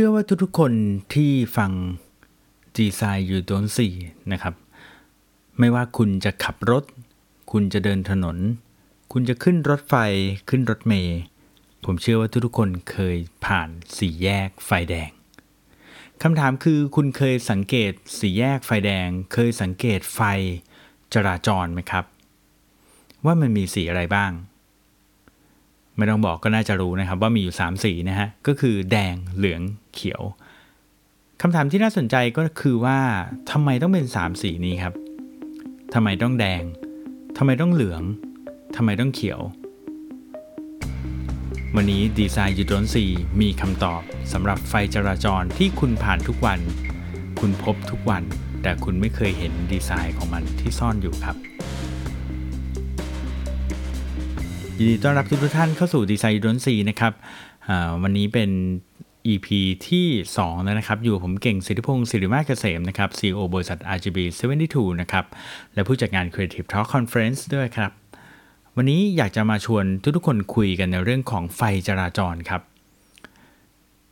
[0.00, 0.72] ชื่อว่าทุกๆคน
[1.14, 1.72] ที่ฟัง
[2.76, 3.94] ดีไซอยู่ตนสี่
[4.32, 4.54] นะครับ
[5.58, 6.84] ไม่ว่าคุณจะขับรถ
[7.52, 8.36] คุณจะเดินถนน
[9.12, 9.94] คุณจะขึ้นรถไฟ
[10.48, 11.20] ขึ้นรถเมล์
[11.84, 15.10] ผมเชื่อว่าทุกๆคนเคยผ่านสี่แยกไฟแดง
[16.22, 20.20] คำถามคือคุณเคยสังเกตสี่แยกไฟแดง เคยสังเกตไฟ
[21.14, 22.04] จราจรไหมครับ
[23.24, 24.32] ว่ามันมีสีอะไรบ้าง
[25.98, 29.62] ไม่ต้องบอกก็น่าจะรู้นะครับ ว่ามีอยู่ 3 สีนะฮะ ก็คือแดงเหลือง
[29.94, 30.22] เขียว
[31.42, 32.98] คำถามที่น่าสนใจก็คือว่า
[33.50, 34.94] ทำไมต้องเป็น 3 สีนี้ครับ
[35.94, 36.62] ทำไมต้องแดง
[37.36, 38.02] ทำไมต้องเหลือง
[38.76, 39.40] ทำไมต้องเขียว
[41.76, 43.04] วันนี้ดีไซน์ยูโดนซี
[43.40, 46.60] มีคำตอบสำหรับไฟจราจรที่คุณผ่านทุกวัน
[47.40, 48.22] คุณพบทุกวัน
[48.62, 51.36] แต่คุณไม่เคยเห็นดีไซน์ของมันที่ซ่อนอยู่ครับ
[54.80, 57.12] ยินดีต้อนรับทุกท่านเข้าสู่ดีไซน์ดนซีนะครับ
[58.02, 58.50] วันนี้เป็น
[59.32, 59.48] EP
[59.88, 60.06] ที่
[60.36, 64.18] 2 แล้วนะครับ อยู่ผมเก่งสิทธิพงศ์สิริมาเกษมนะครับ CEO บริษัท RGB
[64.60, 65.24] 72 นะครับ
[65.74, 67.90] และผู้จัดงาน Creative Talk Conference ด้วยครับ
[68.76, 69.84] วันนี้อยากจะมาชวน
[70.16, 72.62] ทุกๆคนคุยกันในเรื่องของไฟจราจรครับ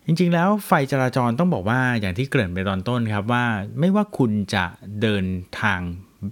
[0.07, 3.45] จริงๆแล้วไฟจราจรต้องบอกว่าอย่างที่เกริ่นไปตอนต้นครับว่า
[3.81, 4.65] ไม่ว่าคุณจะ
[5.03, 5.25] เดิน
[5.61, 5.81] ทาง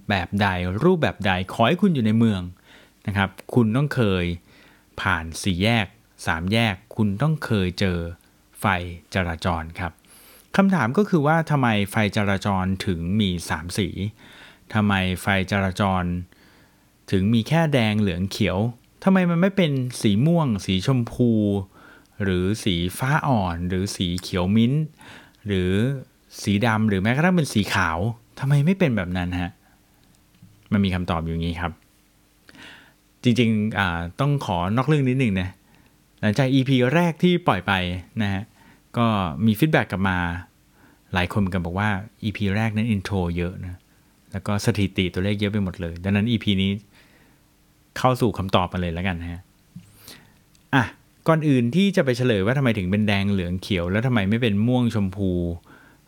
[0.09, 0.47] แบบใด
[0.83, 2.41] รูปแบบใดขอให้คุณอยู่ในเมือง
[3.07, 4.25] นะครับ คุณต้องเคย
[5.01, 5.87] ผ่านสี่แยก
[6.25, 7.97] สามแยก คุณต้องเคยเจอ
[8.59, 8.65] ไฟ
[9.15, 9.91] จราจรครับ
[10.55, 13.87] คำถามก็คือว่าทำไมไฟจราจรถึงมี3สี
[14.73, 16.03] ทำไมไฟจราจร
[17.11, 18.59] ถึงมีแค่แดงเหลืองเขียว
[19.03, 21.31] ทำไมมันไม่เป็นสีม่วง สีชมพู
[22.23, 24.73] หรือสีฟ้าอ่อน หรือสีเขียวมิ้น
[25.47, 25.71] หรือ
[26.41, 27.97] สีดำหรือแม้กระทั่งเป็นสีขาว
[28.39, 29.51] ทำไมไม่เป็นแบบนั้นฮะ
[30.71, 31.71] มันมีคำตอบอยู่งี้ครับ
[33.25, 35.49] จริงๆต้องขอนอกเรื่องนิดหนึ่งนะ
[36.21, 37.73] หลังจาก EP แรกที่ปล่อยไป
[38.21, 38.43] นะฮะ
[38.97, 39.05] ก็
[39.45, 40.17] มี feedback กลับมา
[41.13, 41.89] หลายคนกันบอกว่า
[42.23, 43.79] EP แรกนั้น intro เยอะนะ
[44.31, 46.71] แล้วก็สถิติตัวเลขเยอะไปหมดเลย ดังนั้น EP นี้
[47.97, 49.41] เข้าสู่คำตอบมาเลยแล้วกันฮะ
[50.75, 50.83] อะ
[51.27, 55.31] ก่อนอื่นที่จะไปเฉลยว่าทำไมถึงเป็นแดงเหลืองเขียว แล้วทำไมไม่เป็นม่วงชมพู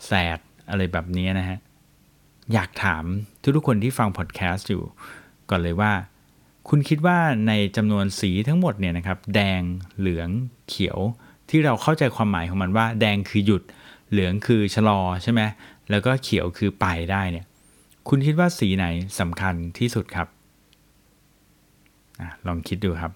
[0.06, 0.40] แสด
[0.70, 1.58] อะไรแบบนี้นะฮะ
[2.54, 3.04] อยากถาม
[3.56, 4.84] ทุกๆคนที่ฟังพอดแคสต์อยู่
[5.50, 5.92] ก่อนเลยว่า
[6.70, 7.18] คุณคิดว่า
[7.48, 9.62] ในจำนวนสีทั้งหมดเนี่ยนะครับแดง
[9.98, 10.30] เหลือง
[10.70, 11.00] เขียว
[11.50, 13.64] ที่เราเข้าใจความหมายของมันว่า แดงคือหยุด
[14.12, 15.42] เหลืองคือชะลอใช่ไหม
[15.90, 17.46] แล้วก็เขียวคือไปได้เนี่ย
[18.10, 18.86] คุณคิดว่าสีไหน
[19.20, 20.28] สำคัญที่สุดครับ
[22.20, 23.12] อลองคิดดูครับ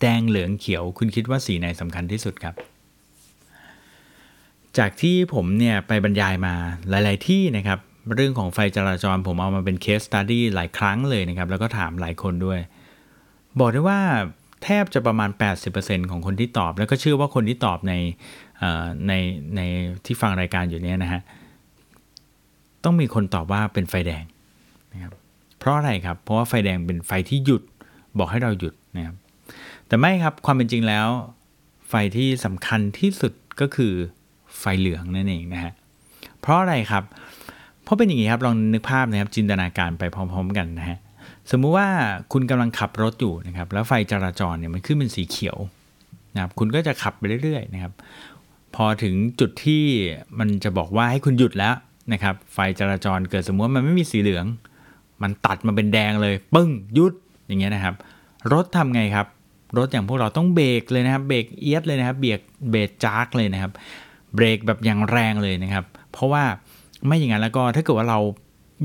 [0.00, 2.54] แดงเหลืองเขียว คุณคิดว่าสีไหนสำคัญที่สุดครับ
[4.78, 6.54] จากที่ผมเนี่ยไปบรรยายมา
[6.88, 7.78] หลาย ๆ ที่นะครับ
[8.16, 12.60] เรื่องของไฟจราจรผมเอามาเป็นเคสตัดดี้หลายครั้งเลยนะครับ แล้วก็ถามหลายคนด้วย
[13.58, 14.00] บอกได้ว่า
[14.64, 15.30] แทบจะประมาณ
[15.70, 17.94] 80%ของคนที่ตอบ แล้วก็เชื่อว่าคนที่ตอบใน
[19.08, 19.12] ใน
[19.56, 19.60] ใน
[20.04, 21.20] ที่ฟังรายการอยู่เนี้ยนะฮะ
[22.84, 24.24] ต้องมีคนตอบว่าเป็นไฟแดง
[24.92, 25.12] นะครับ
[25.58, 27.62] เพราะอะไรครับ เพราะว่าไฟแดงเป็นไฟที่หยุด
[28.18, 29.16] บอกให้เราหยุดนะครับ
[29.86, 31.08] แต่ไม่ครับความเป็นจริงแล้ว
[31.88, 33.92] ไฟที่สำคัญที่สุดก็คือ
[34.58, 35.72] ไฟเหลืองนั่นเองนะฮะ
[36.40, 37.04] เพราะอะไรครับ
[37.86, 40.98] พราะเป็นอย่างนี้ครับลองนึกภาพนะครับจินตนาการไปพร้อม ๆ กันนะฮะ
[41.50, 41.88] สมมุติว่า
[42.32, 45.56] คุณกำลังขับรถอยู่นะครับแล้วไฟจราจรเนี่ยมันขึ้นเป็นสีเขียว
[46.34, 47.92] นะครับคุณก็จะขับไปเรื่อยๆนะครับ
[48.74, 49.84] พอถึงจุดที่
[50.38, 51.74] มันจะบอกว่าให้คุณหยุดแล้ว
[52.12, 54.46] นะครับไฟจราจรเกิดสมมติว่ามันไม่มีสีเหลือง
[55.22, 57.14] มันตัดมาเป็นแดงเลย ปึ้งหยุด
[57.46, 57.94] อย่างเงี้ยนะครับ
[58.52, 59.26] รถทำไงครับ
[59.78, 62.40] รถอย่างพวกเราต้องเบรกเลยนะครับเบรกเอียดเลยนะครับเบรก
[62.70, 63.72] เบรกจากเลยนะครับ
[64.34, 66.44] เบรกแบบอย่างแรงเลยนะครับ เพราะว่า
[67.06, 68.20] ไม่อย่างนั้นแล้วก็ถ้าเกิดว่าเรา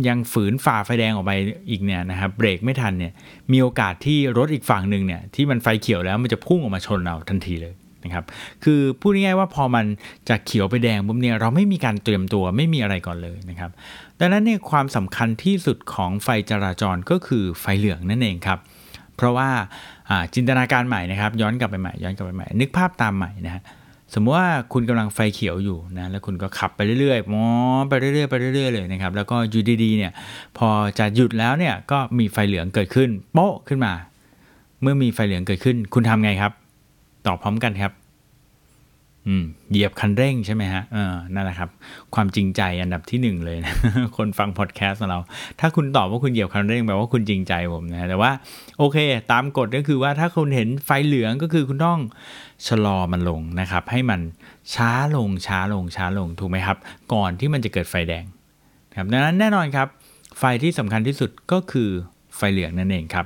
[0.07, 1.31] ยังฝืนฝ่าไฟแดงออกไป
[1.69, 3.13] อีกเนี่ยนะครับเบรกไม่ทันเนี่ย
[3.51, 7.73] มีโอกาสที่รถอีกฝั่งหนึ่งเนี่ยที่มันไฟเขียวแล้วมันจะพุ่งออกมาชนเราทันทีเลย
[8.03, 8.25] นะครับ
[8.63, 9.85] คือพูดง่ายๆว่าพอมัน
[10.29, 13.71] จากเขียวไปแดงปุ๊บเนี่ยเราไม่มีการเตรียมตัวไม่มีอะไรก่อนเลยนะครับ
[14.19, 18.59] ดังนั้นเนี่ยความสำคัญที่สุดของไฟจราจรก็คือไฟเหลืองนั่นเองครับ
[19.17, 19.49] เพราะว่า
[20.33, 23.63] จินตนาการใหม่นะครับย้อนกลับไปใหม่ย้อนกลับไปใหม่นึกภาพตามใหม่นะฮะ
[24.15, 27.45] สมมติว่าคุณกำลังไฟเขียวอยู่นะแล้วคุณก็ขับไปเรื่อยๆมอ
[27.89, 30.11] ไปเรื่อยๆไปเรื่อยๆเลยนะครับแล้วก็อยู่ดีๆเนี่ย
[30.57, 30.69] พอ
[30.99, 33.93] จะหยุดแล้วเนี่ยก็มีไฟเหลืองเกิดขึ้น โป๊ะขึ้นมา
[34.81, 36.51] เมื่อมีไฟเหลืองเกิดขึ้น คุณทำไงครับ
[37.25, 37.91] ตอบพร้อมกันครับ
[39.71, 41.69] เหยียบคันเร่งใช่ไหมฮะเออนั่นแหละครับ
[42.15, 43.73] ความจริงใจอันดับที่หนึ่งเลยนะ
[44.17, 45.19] คนฟังพอดแคสต์ของเรา
[45.59, 48.31] ถ้าคุณตอบว่าคุณเหยียบคันเร่งแปลว่าคุณจริงใจผมนะแต่ว่า
[48.79, 48.97] โอเค
[49.31, 51.99] ตามกฎก็คือว่าถ้าคุณเห็นไฟเหลืองก็คือคุณต้อง
[52.67, 54.21] ชะลอมันลงนะครับ ให้มัน
[54.73, 56.77] ช้าลงช้าลงช้าลงถูกไหมครับ
[57.13, 58.25] ก่อนที่มันจะเกิดไฟแดง
[58.97, 59.87] ครับดังนั้นแน่นอนครับ
[60.39, 61.89] ไฟที่สำคัญที่สุดก็คือ
[62.35, 63.25] ไฟเหลืองนั่นเองครับ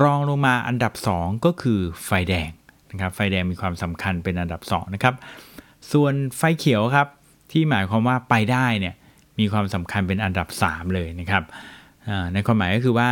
[0.00, 5.14] รองลงมาอันดับ 2 ก็คือไฟแดงะครับไฟแดงมีความสำคัญเป็นอันดับ2นะครับ
[5.92, 7.08] ส่วนไฟเขียวครับ
[7.52, 8.94] ที่หมายความว่าไปได้เนี่ย
[9.38, 11.42] มีความสำคัญเป็นอันดับ 3 เลยนะครับ
[12.32, 13.10] ในความหมายก็คือว่า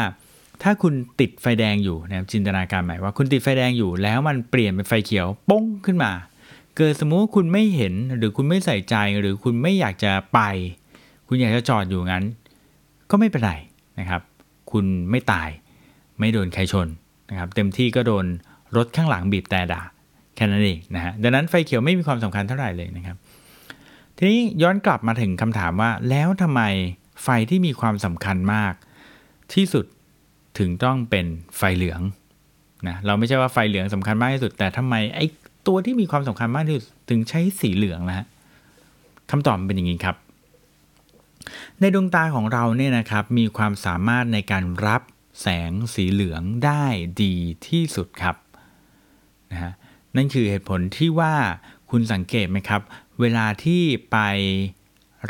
[0.62, 6.12] ถ้าคุณติดไฟแดงอยู่นะครับจินตนาการหมายว่าคุณติดไฟแดงอยู่ แล้วมันเปลี่ยนเป็นไฟเขียวป้งขึ้นมา
[6.76, 10.40] เกิดสมมุติว่าคุณไม่เห็นหรือคุณไม่ใส่ใจหรือคุณไม่อยากจะไป
[11.28, 12.24] คุณอยากจะจอดอยู่งั้น
[13.10, 13.52] ก็ไม่เป็นไร
[13.98, 14.22] นะครับ
[14.72, 15.48] คุณไม่ตาย
[16.18, 16.88] ไม่โดนใครชน
[17.30, 18.26] นะครับ เต็มที่ก็โดน
[18.76, 19.82] รถข้างหลังบีบแต่ด่า
[20.34, 23.16] แค่นั้นเองนะฮะดังนั้นไฟเขียวไม่มีความสำคัญเท่าไหร่เลยนะครับ
[24.16, 26.62] ทีนี้ย้อนกลับมาถึงคำถามว่า แล้วทำไม
[27.22, 28.74] ไฟที่มีความสำคัญมาก
[29.54, 29.84] ที่สุด
[30.58, 31.26] ถึงต้องเป็น
[31.56, 32.00] ไฟเหลือง
[32.88, 35.26] นะเราไม่ใช่ว่าไฟเหลืองสำคัญมากที่สุด แต่ทำไมไอ้
[35.66, 38.26] ตัวที่มีความสำคัญมากที่สุดถึงใช้สีเหลืองนะฮะ
[39.30, 40.16] คำตอบเป็นอย่างนี้ครับ
[41.80, 45.02] ในดวงตาของเราเนี่ยนะครับมีความสามารถในการรับ
[45.40, 46.84] แสงสีเหลืองได้
[47.22, 47.34] ดี
[47.68, 48.36] ที่สุดครับ
[49.52, 49.72] นะฮะ
[50.16, 51.34] นั่นคือเหตุผลที่ว่า
[51.90, 52.82] คุณสังเกตไหมครับ
[53.20, 54.18] เวลาที่ไป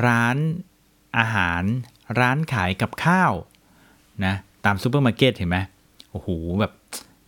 [0.06, 0.36] ร้าน
[1.18, 1.62] อาหาร
[2.18, 3.32] ร้านขายกับข้าว
[4.24, 4.34] นะ
[4.64, 5.58] ตามซูเปอร์มาร์เก็ตเห็นไหม
[6.10, 6.28] โอ้โห
[6.60, 6.72] แบบ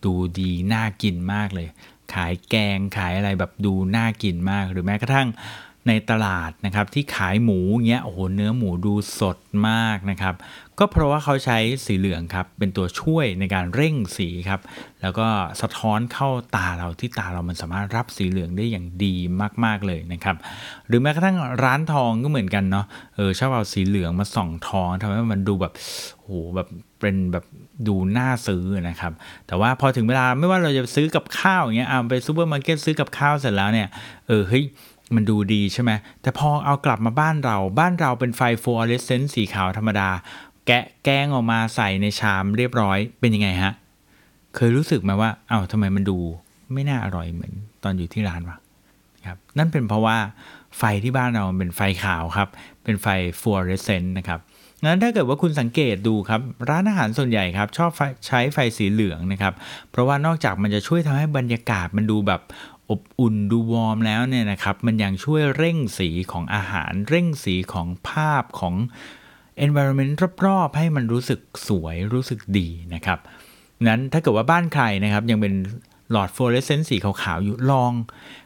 [0.05, 1.67] ดูดีน่ากินมากเลย
[2.13, 5.27] ขายแกงขายอะไรแบบดูน่ากินมากหรือแม้กระทั่ง
[5.87, 9.37] ในตลาดนะครับที่ขายหมูเงี้ยโอ้โหเนื้อหมูดูสด
[9.69, 10.35] มากนะครับ
[10.79, 14.61] ก็เพราะว่าเขาใช้สีเหลืองครับเป็นตัวช่วยในการเร่งสีครับ
[15.01, 15.27] แล้วก็
[15.61, 19.15] สะท้อนเข้าตาเราที่ตาเรามันสามารถรับสีเหลืองได้อย่างดี
[19.65, 20.35] มากๆเลยนะครับ
[20.87, 22.85] หรือแม้กระทั่งร้านทองก็เหมือนกันเนาะ
[23.15, 25.73] เออชอบเอาสีเหลืองมาส่องทองทำให้มันดูแบบ
[26.17, 26.67] โอ้โหแบบ
[26.99, 27.45] เป็นแบบ
[27.87, 29.13] ดูน่าซื้อนะครับ
[29.47, 33.87] แต่ว่าพอถึงเวลาไม่ว่าเราจะซื้อกับข้าวอย่างเงี้ยเอาไปซูเปอร์มาร์เก็ตซื้อกับข้าวเสร็จแล้วเนี่ย
[34.27, 34.63] เออเฮ้ย
[35.15, 35.91] มันดูดีใช่ไหม
[36.21, 40.09] แต่พอเอากลับมาบ้านเราบ้านเราเป็นไฟฟลูออเรสเซนต์สีขาวธรรมดา
[40.67, 43.73] แกะแกงออกมาใส่ในชามเรียบร้อยเป็นยังไงฮะ
[44.55, 46.17] เคยรู้สึกไหมว่าอ้าวทำไมมันดู
[46.73, 47.53] ไม่น่าอร่อยเหมือน
[47.83, 48.57] ตอนอยู่ที่ร้านวะ
[49.25, 50.17] ครับนั่นเป็นเพราะว่า
[50.77, 52.49] ไฟที่บ้านเราเป็นไฟขาวครับ
[52.83, 53.07] เป็นไฟ
[53.41, 54.39] ฟลูออเรสเซนต์นะครับ
[54.85, 57.91] งั้นถ้าเกิดว่าคุณสังเกตดูครับ ร้านอาหารส่วนใหญ่ครับ ชอบ
[58.27, 59.53] ใช้ไฟสีเหลืองนะครับ
[59.91, 62.41] เพราะว่านอกจากมันจะช่วยทำให้บรรยากาศมันดูแบบ
[62.89, 68.75] อบอุ่นดู warm แล้วเนี่ยนะครับมันยังช่วยเร่งสีของอาหาร เร่งสีของภาพของ
[69.65, 70.13] environment
[70.45, 73.19] รอบๆให้มันรู้สึกสวยรู้สึกดีนะครับ
[73.87, 75.53] นั้นถ้าเกิดว่าบ้านใครนะครับยังเป็น
[76.11, 77.91] หลอดฟลูออเรสเซนต์สีขาวๆอยู่ลอง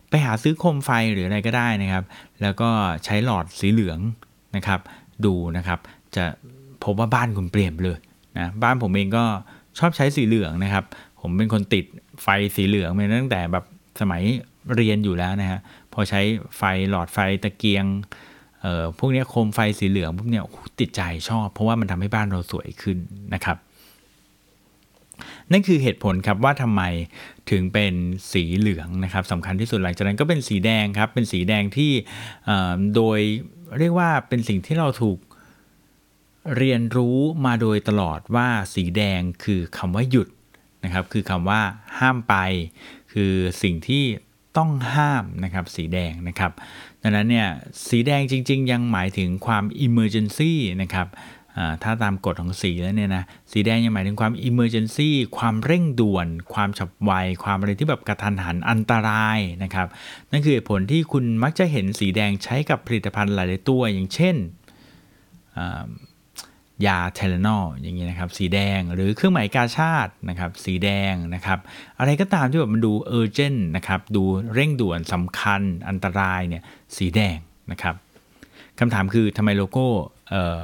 [0.09, 2.03] ไปหาซื้อโคมไฟหรืออะไรก็ได้นะครับ
[2.41, 2.69] แล้วก็
[3.05, 3.99] ใช้หลอดสีเหลือง
[4.55, 4.79] นะครับ
[5.25, 5.79] ดูนะครับ
[6.15, 6.25] จะ
[6.83, 7.99] พบว่าบ้านคุณเปลี่ยนเลย
[8.37, 9.25] นะบ้านผมเองก็
[9.79, 10.83] ชอบใช้สีเหลืองนะครับ
[11.21, 11.85] ผมเป็นคนติด
[12.23, 13.65] ไฟสีเหลืองมาตั้งแต่แบบ
[14.01, 14.23] สมัย
[14.75, 15.59] เรียนอยู่แล้วนะฮะ
[15.93, 16.21] พอใช้
[16.57, 17.85] ไฟหลอดไฟตะเกียง
[18.61, 20.41] เอ่อพวกนี้โคมไฟสีเหลืองพวกนี้
[20.79, 22.97] ติดใจชอบ เพราะว่ามันทำให้บ้านเราสวยขึ้น
[23.33, 23.57] นะครับ
[25.51, 26.81] นั่นคือเหตุผลครับว่าทำไม
[27.49, 27.93] ถึงเป็น
[28.31, 31.91] สีเหลืองนะครับสำคัญที่สุดหลังจากนั้นก็เป็นสีแดงครับ เป็นสีแดงที่
[32.95, 33.19] โดย
[33.77, 35.19] เรียกว่าเป็นสิ่งที่เราถูก
[36.57, 40.27] เรียนรู้มาโดยตลอดว่าสีแดงคือคำว่าหยุด
[40.83, 41.61] นะครับ คือคำว่า
[41.99, 42.35] ห้ามไป
[43.11, 44.03] คือสิ่งที่
[44.57, 46.51] ต้องห้ามนะครับสีแดงนะครับ
[47.01, 47.47] ดังนั้นเนี่ย
[47.89, 50.51] สีแดงจริง ๆ ยังหมายถึงความ emergency
[50.81, 51.07] นะครับ
[51.83, 57.11] ถ้าตามกฎของสีแล้วเนี่ยนะสีแดงยังหมายถึงความ emergency ความเร่งด่วน ความฉับไว
[57.43, 59.87] ความอะไรที่แบบกระทันหันอันตรายนะครับ
[60.31, 64.35] นั่นคือผลที่คุณมักจะเห็นสีแดงใช้กับผลิตภัณฑ์หลาย ๆ ตัวอย่างเช่น
[66.87, 71.59] ยาเทเลนอลอย่างนี้นะครับ สีแดงหรือเครื่องหมายกาชาดนะครับ สีแดงนะครับ
[71.99, 76.63] อะไรก็ตามที่แบบมันดู urgent นะครับ ดูเร่งด่วนสำคัญอันตรายเนี่ย
[76.97, 77.37] สีแดง
[77.71, 77.95] นะครับ
[78.79, 79.85] คำถามคือทำไมโลโก้
[80.29, 80.59] เอ่อ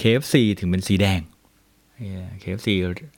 [0.00, 1.20] KFC ถึงเป็นสีแดง
[2.42, 2.68] KFC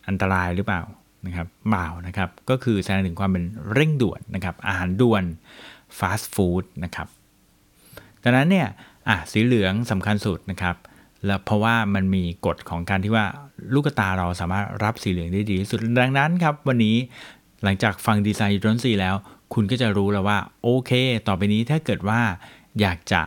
[0.08, 0.82] อันตรายหรือเปล่า
[1.26, 5.24] นะครับเปล่านะครับ ก็คือแสดงถึงความเป็นเร่งด่วนนะครับ อาหารด่วน
[5.98, 7.08] ฟาสต์ฟู้ดนะครับ
[8.22, 8.68] ดังนั้นเนี่ย
[9.08, 10.76] อะสีเหลืองสำคัญสุดนะครับ
[11.26, 13.24] แล้วเพราะว่ามันมีกฎของการที่ว่า
[13.74, 16.96] ลูกตาเราสามารถรับสีเหลืองได้ดีที่สุดดังนั้นครับ วันนี้
[17.64, 19.14] หลังจากฟังดีไซน์ยูรนซีแล้ว
[19.54, 20.90] คุณก็จะรู้แล้วว่า โอเค
[21.26, 22.20] ต่อไปนี้ถ้าเกิดว่า
[22.80, 23.22] อยากจะ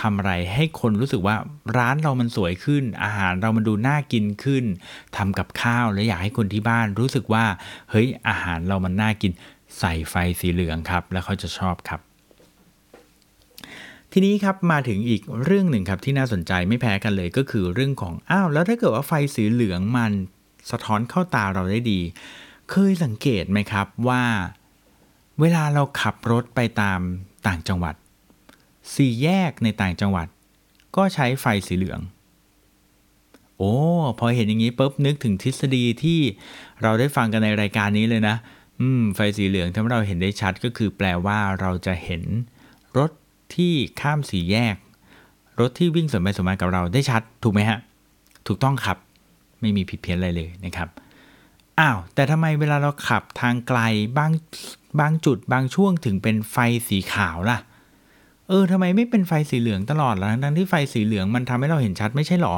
[0.00, 1.36] ทำอะไรให้คนรู้สึกว่า
[1.76, 4.64] ร้านเรามันสวยขึ้น อาหารเรามันดูน่ากินขึ้น
[5.16, 7.44] ทำกับข้าวแล้วอยากให้คนที่บ้านรู้สึกว่า
[7.90, 9.32] เฮ้ยอาหารเรามันน่ากิน
[9.78, 12.00] ใส่ไฟสีเหลืองครับ แล้วเขาจะชอบครับ
[14.14, 20.12] ทีนี้ครับมาถึงอีกเรื่องหนึ่งครับที่น่าสนใจไม่แพ้กันเลยก็คือเรื่องของอ้าวแล้วถ้าเกิดว่าไฟสีเหลืองมัน
[20.70, 22.00] สะท้อนเข้าตาเราได้ดี
[22.70, 24.22] เคยสังเกตไหมครับว่า
[25.40, 27.00] เวลาเราขับรถไปตาม
[27.46, 27.94] ต่างจังหวัด
[28.94, 30.26] สี่แยกในต่างจังหวัด
[30.96, 32.00] ก็ใช้ไฟสีเหลือง
[33.58, 33.74] โอ้
[34.18, 36.20] พอเห็นอย่างนี้ปุ๊บนึกถึงทฤษฎีที่
[36.82, 38.36] เราได้ฟังกันในรายการนี้เลยนะ
[38.80, 42.22] อืม ไฟสีเหลืองทำให้เราเห็นได้ชัดก็คือแปลว่าเราจะเห็น
[42.98, 43.10] รถ
[43.56, 44.76] ที่ข้ามสี่แยก
[45.60, 47.78] รถที่วิ่งสวนไปสวนมากับเราได้ชัดถูกไหมฮะ
[48.46, 48.96] ถูกต้องครับ
[49.60, 50.88] ไม่มีผิดเพี้ยนอะไรเลยนะครับ
[51.80, 53.80] อ้าวแต่ทำไมเวลาเราขับทางไกล
[54.18, 54.32] บาง
[55.00, 56.56] บางจุดบางช่วงถึงเป็นไฟ
[56.88, 57.58] สีขาวล่ะ
[58.48, 62.56] เออทำไมไม่เป็นไฟสีเหลืองตลอดล่ะทั้งที่ไฟสีเหลืองมันทำให้เราเห็นชัดไม่ใช่หรอ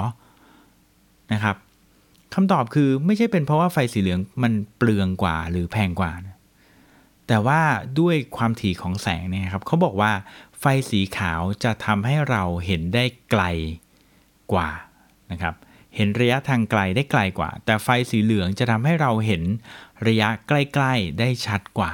[1.32, 1.56] นะครับ
[2.34, 6.33] คำตอบคือไม่ใช่เป็นเพราะว่าไฟสีเหลืองมันเปลืองกว่าหรือแพงกว่านะ
[7.28, 7.60] แต่ว่า
[8.00, 10.12] ด้วยความถี่ของแสงเนี่ยครับเขาบอกว่า
[10.60, 13.42] ไฟสีขาวจะทำให้เราเห็นได้ไกล
[14.52, 14.70] กว่า
[15.30, 15.54] นะครับ
[15.96, 19.42] เห็นระยะทางไกลได้ไกลกว่า แต่ไฟสีเหลืองจะทำให้เราเห็น
[20.06, 20.52] ระยะใก
[20.82, 21.92] ล้ ๆ ได้ชัดกว่า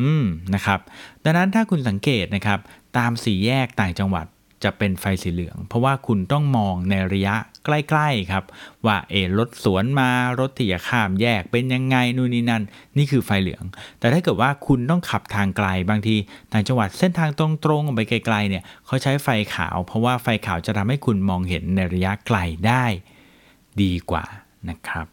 [0.00, 0.24] อืม
[0.54, 0.80] นะครับ
[1.24, 2.60] ดังนั้นถ้าคุณสังเกตนะครับ
[2.96, 4.26] ตามสี่แยกต่างจังหวัด
[4.66, 8.44] จะเป็นไฟสีเหลือง เพราะว่าคุณต้องมองในระยะใกล้ๆครับ
[8.86, 12.62] ว่าเอรถสวนมารถที่จะข้ามแยกเป็นยังไงนู่นนี่นั่น
[12.96, 13.64] นี่คือไฟเหลือง
[13.98, 16.16] แต่ถ้าเกิดว่าคุณต้องขับทางไกลบางที
[16.52, 17.46] ต่างจังหวัดเส้นทางตร
[17.80, 22.84] งๆไปไกลๆเนี่ยเขาใช้ไฟขาว เพราะว่าไฟขาวจะทำให้คุณมองเห็นในระยะไกลได้
[23.82, 24.24] ดีกว่า
[24.68, 25.06] นะครับ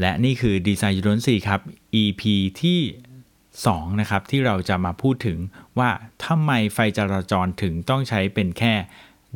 [0.00, 1.60] และนี่คือดีไซน์ยูโรน4ครับ
[2.02, 2.22] EP
[2.60, 2.80] ที่
[3.64, 5.38] 2นะครับที่เราจะมาพูดถึง
[5.78, 5.90] ว่า
[6.26, 8.74] ทำไมไฟจราจรถึงต้องใช้เป็นแค่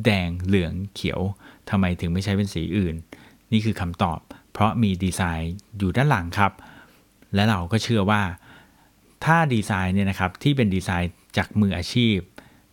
[0.05, 1.21] แดงเหลืองเขียว
[1.69, 2.95] ทำไมถึงไม่ใช้เป็นสีอื่น
[3.51, 4.19] นี่คือคำตอบ
[4.53, 6.51] เพราะมีดีไซน์อยู่ด้านหลังครับ
[7.35, 8.21] และเราก็เชื่อว่า
[9.25, 12.17] ถ้าดีไซน์เนี่ยนะครับที่เป็นดีไซน์จากมืออาชีพ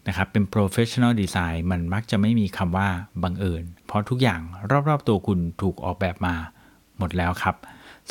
[0.09, 2.89] นะครับเป็น professional design มันมักจะไม่มีคำว่า
[3.23, 4.41] บังเอิญ เพราะทุกอย่าง
[4.89, 6.35] รอบๆ ตัวคุณถูกออกแบบมา
[6.99, 7.57] หมดแล้วครับ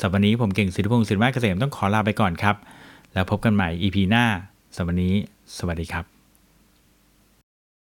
[0.00, 2.56] ำหรับวันนี้ผมเก่งสิทธิพงศ์สินมาเกษมต้องขอลาไปก่อนครับ
[3.14, 4.24] แล้วพบกันใหม่ EP หน้า
[4.76, 5.14] สำหรับวันนี้
[5.56, 6.17] สวัสดีครับ